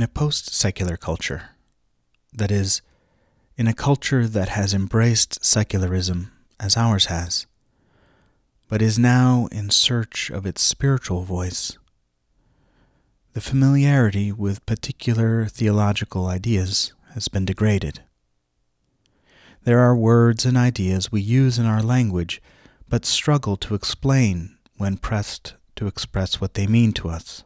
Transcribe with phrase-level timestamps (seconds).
[0.00, 1.50] in a post secular culture,
[2.32, 2.80] that is,
[3.58, 7.46] in a culture that has embraced secularism as ours has,
[8.66, 11.76] but is now in search of its spiritual voice,
[13.34, 18.02] the familiarity with particular theological ideas has been degraded.
[19.64, 22.40] There are words and ideas we use in our language
[22.88, 27.44] but struggle to explain when pressed to express what they mean to us.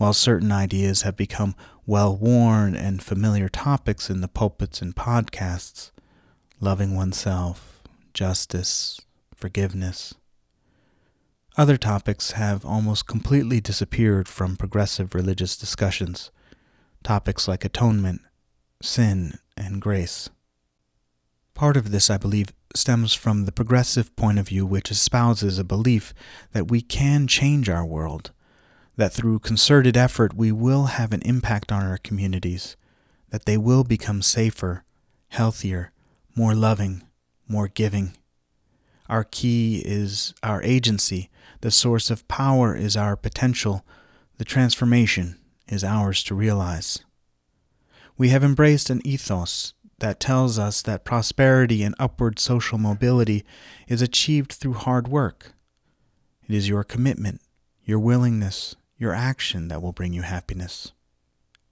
[0.00, 1.54] While certain ideas have become
[1.84, 5.90] well worn and familiar topics in the pulpits and podcasts,
[6.58, 7.82] loving oneself,
[8.14, 8.98] justice,
[9.34, 10.14] forgiveness,
[11.58, 16.30] other topics have almost completely disappeared from progressive religious discussions,
[17.04, 18.22] topics like atonement,
[18.80, 20.30] sin, and grace.
[21.52, 25.62] Part of this, I believe, stems from the progressive point of view which espouses a
[25.62, 26.14] belief
[26.52, 28.30] that we can change our world,
[28.96, 32.76] that through concerted effort we will have an impact on our communities,
[33.30, 34.84] that they will become safer,
[35.28, 35.92] healthier,
[36.34, 37.02] more loving,
[37.48, 38.12] more giving.
[39.08, 41.30] Our key is our agency,
[41.62, 43.84] the source of power is our potential,
[44.38, 47.00] the transformation is ours to realize.
[48.16, 53.44] We have embraced an ethos that tells us that prosperity and upward social mobility
[53.88, 55.52] is achieved through hard work.
[56.48, 57.40] It is your commitment,
[57.84, 60.92] your willingness, your action that will bring you happiness.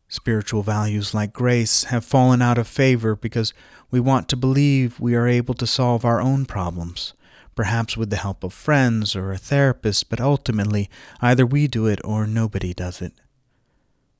[0.09, 3.53] Spiritual values like grace have fallen out of favor because
[3.91, 7.13] we want to believe we are able to solve our own problems,
[7.55, 10.89] perhaps with the help of friends or a therapist, but ultimately
[11.21, 13.13] either we do it or nobody does it.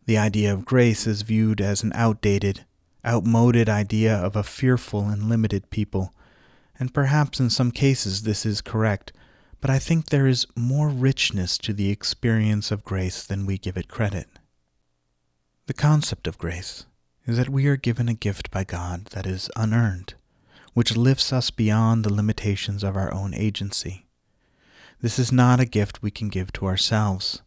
[0.05, 2.67] The idea of grace is viewed as an outdated,
[3.07, 6.13] outmoded idea of a fearful and limited people,
[6.79, 9.15] and perhaps in some cases this is correct,
[9.61, 13.77] but I think there is more richness to the experience of grace than we give
[13.77, 14.29] it credit.
[15.67, 16.87] The concept of grace
[17.27, 20.15] is that we are given a gift by God that is unearned,
[20.75, 24.07] which lifts us beyond the limitations of our own agency.
[25.01, 27.43] This is not a gift we can give to ourselves.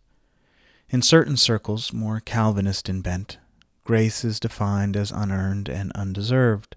[0.90, 3.38] In certain circles, more Calvinist in bent,
[3.84, 6.76] Grace is defined as unearned and undeserved.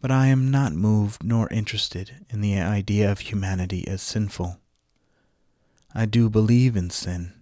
[0.00, 4.60] But I am not moved nor interested in the idea of humanity as sinful.
[5.94, 7.32] I do believe in sin.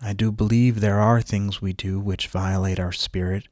[0.00, 3.48] I do believe there are things we do which violate our spirit,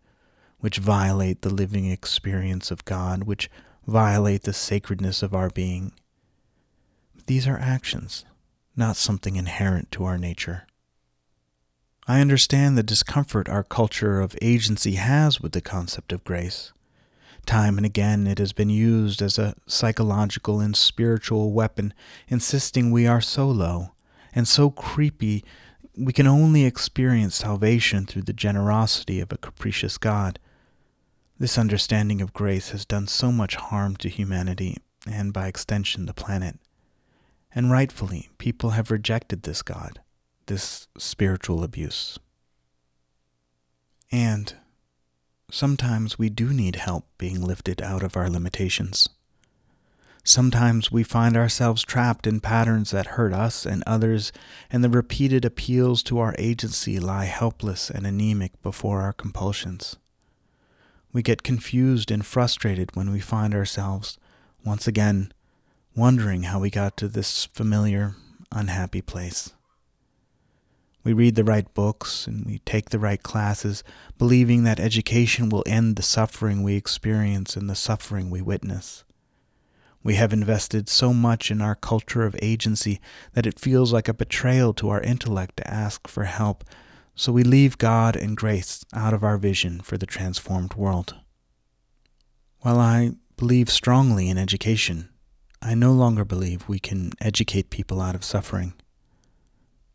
[0.59, 3.51] which violate the living experience of God, which
[3.87, 5.93] violate the sacredness of our being.
[7.15, 8.25] But these are actions,
[8.75, 10.67] not something inherent to our nature.
[12.07, 16.73] I understand the discomfort our culture of agency has with the concept of grace.
[17.45, 21.95] Time and again it has been used as a psychological and spiritual weapon,
[22.29, 23.93] insisting we are so low
[24.35, 25.45] and so creepy
[25.97, 30.39] we can only experience salvation through the generosity of a capricious God.
[31.39, 36.15] This understanding of grace has done so much harm to humanity, and by extension the
[36.15, 36.59] planet.
[37.55, 40.01] And rightfully, people have rejected this God
[40.47, 42.19] this spiritual abuse.
[44.13, 44.55] And
[45.51, 49.09] sometimes we do need help being lifted out of our limitations.
[50.27, 54.33] Sometimes we find ourselves trapped in patterns that hurt us and others,
[54.71, 59.97] and the repeated appeals to our agency lie helpless and anemic before our compulsions.
[61.13, 64.19] We get confused and frustrated when we find ourselves,
[64.65, 65.31] once again,
[65.95, 68.17] wondering how we got to this familiar,
[68.51, 69.53] unhappy place.
[71.05, 73.85] We read the right books and we take the right classes,
[74.17, 79.05] believing that education will end the suffering we experience and the suffering we witness.
[80.03, 83.01] We have invested so much in our culture of agency
[83.35, 86.65] that it feels like a betrayal to our intellect to ask for help,
[87.15, 91.17] so we leave God and grace out of our vision for the transformed world.
[92.61, 95.11] While I believe strongly in education,
[95.61, 98.75] I no longer believe we can educate people out of suffering.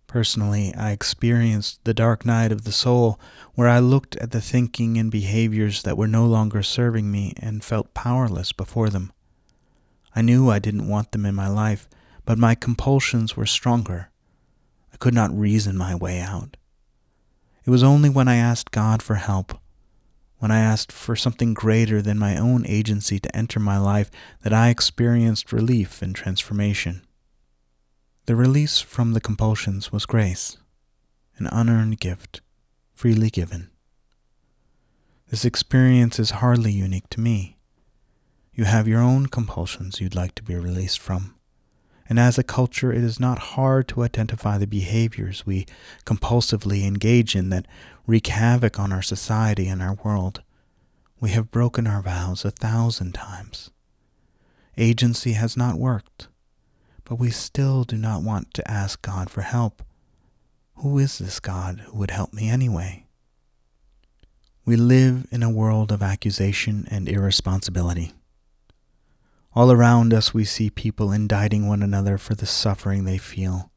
[0.09, 3.19] Personally, I experienced the dark night of the soul
[3.53, 7.63] where I looked at the thinking and behaviors that were no longer serving me and
[7.63, 9.13] felt powerless before them.
[10.15, 11.87] I knew I didn't want them in my life,
[12.25, 14.09] but my compulsions were stronger.
[14.91, 16.57] I could not reason my way out.
[17.63, 19.59] It was only when I asked God for help,
[20.39, 24.09] when I asked for something greater than my own agency to enter my life,
[24.41, 27.03] that I experienced relief and transformation.
[28.29, 30.57] The release from the compulsions was grace,
[31.39, 32.41] an unearned gift,
[32.93, 33.71] freely given.
[35.31, 37.57] This experience is hardly unique to me.
[38.53, 41.37] You have your own compulsions you'd like to be released from,
[42.07, 45.65] And as a culture, it is not hard to identify the behaviors we
[46.05, 47.65] compulsively engage in that
[48.05, 50.43] wreak havoc on our society and our world.
[51.19, 53.71] We have broken our vows a thousand times.
[54.77, 56.27] Agency has not worked,
[57.09, 59.81] but we still do not want to ask God for help.
[60.75, 63.07] Who is this God who would help me anyway?
[64.63, 68.13] We live in a world of accusation and irresponsibility.
[69.55, 73.71] All around us, we see people indicting one another for the suffering they feel.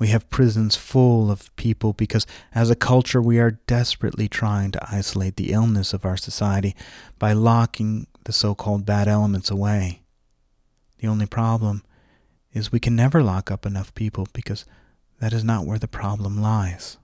[0.00, 4.84] We have prisons full of people because, as a culture, we are desperately trying to
[4.90, 6.74] isolate the illness of our society
[7.16, 10.02] by locking the so called bad elements away.
[10.98, 11.84] The only problem
[12.52, 14.64] is we can never lock up enough people because
[15.20, 16.96] that is not where the problem lies.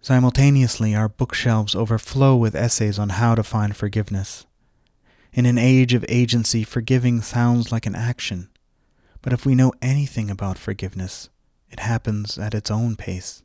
[0.00, 4.44] Simultaneously, our bookshelves overflow with essays on how to find forgiveness.
[5.32, 8.50] In an age of agency, forgiving sounds like an action.
[9.22, 11.30] But if we know anything about forgiveness,
[11.70, 13.42] it happens at its own pace,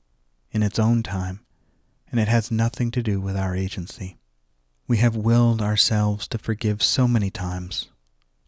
[0.52, 1.40] in its own time,
[2.12, 4.18] and it has nothing to do with our agency.
[4.86, 7.90] We have willed ourselves to forgive so many times,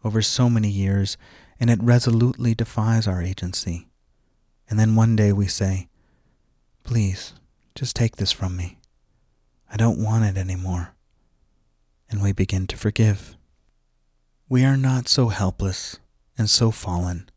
[0.03, 1.17] over so many years,
[1.59, 3.87] and it resolutely defies our agency.
[4.69, 5.87] And then one day we say,
[6.83, 7.33] Please,
[7.75, 8.77] just take this from me.
[9.71, 10.95] I don't want it anymore
[12.11, 13.37] and we begin to forgive.
[14.49, 15.97] We are not so helpless
[16.37, 17.29] and so fallen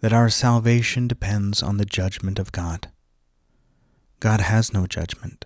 [0.00, 2.88] that our salvation depends on the judgment of God.
[4.20, 5.44] God has no judgment.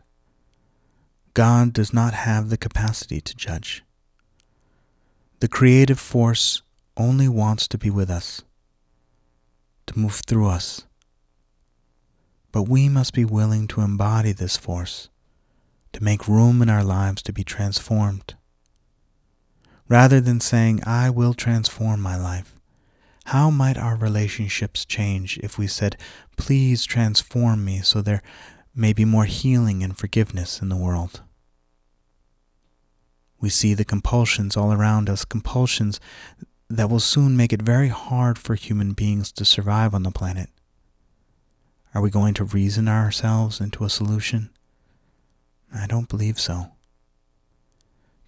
[1.32, 3.82] God does not have the capacity to judge.
[5.42, 6.62] The creative force
[6.96, 8.42] only wants to be with us,
[9.88, 10.86] to move through us.
[12.52, 15.08] But we must be willing to embody this force,
[15.94, 18.36] to make room in our lives to be transformed.
[19.88, 22.54] Rather than saying, I will transform my life,
[23.24, 25.96] how might our relationships change if we said,
[26.36, 28.22] Please transform me so there
[28.76, 31.20] may be more healing and forgiveness in the world?
[33.42, 36.00] We see the compulsions all around us, compulsions
[36.70, 40.48] that will soon make it very hard for human beings to survive on the planet.
[41.94, 44.48] Are we going to reason ourselves into a solution?
[45.74, 46.68] I don't believe so.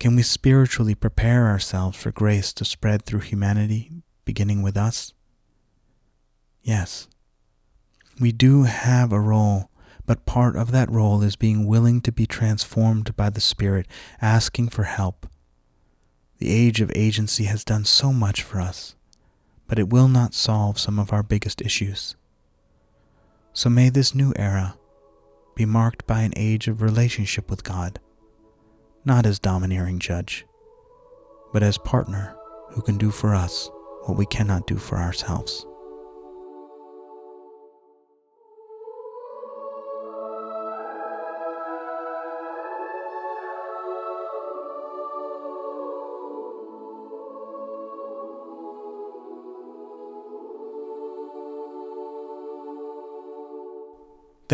[0.00, 5.14] Can we spiritually prepare ourselves for grace to spread through humanity, beginning with us?
[6.62, 7.06] Yes.
[8.20, 9.70] We do have a role,
[10.06, 13.86] but part of that role is being willing to be transformed by the Spirit,
[14.20, 15.26] asking for help.
[16.38, 18.94] The age of agency has done so much for us,
[19.66, 22.16] but it will not solve some of our biggest issues.
[23.52, 24.76] So may this new era
[25.54, 28.00] be marked by an age of relationship with God
[29.04, 30.46] not as domineering judge,
[31.52, 32.34] but as partner
[32.70, 33.70] who can do for us
[34.04, 35.66] what we cannot do for ourselves.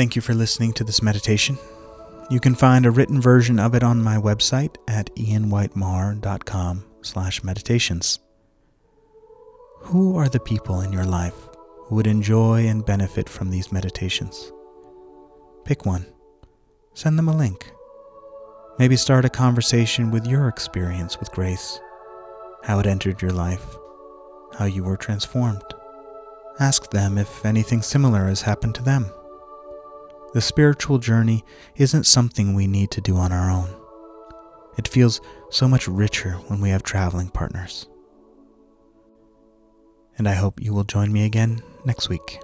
[0.00, 1.58] Thank you for listening to this meditation.
[2.31, 8.19] You can find a written version of it on my website at ianwhitemarr.com slash meditations.
[9.81, 11.35] Who are the people in your life
[11.85, 14.50] who would enjoy and benefit from these meditations?
[15.67, 16.06] Pick one.
[16.94, 17.70] Send them a link.
[18.78, 21.78] Maybe start a conversation with your experience with grace,
[22.62, 23.76] how it entered your life,
[24.54, 25.75] how you were transformed.
[26.59, 29.12] Ask them if anything similar has happened to them.
[30.32, 31.44] The spiritual journey
[31.76, 33.68] isn't something we need to do on our own.
[34.78, 35.20] It feels
[35.50, 37.88] so much richer when we have traveling partners.
[40.16, 42.40] And I hope you will join me again next week.